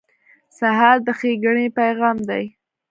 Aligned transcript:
سهار 0.57 0.97
د 1.05 1.07
ښېګڼې 1.19 1.67
پیغام 1.79 2.17
دی. 2.29 2.45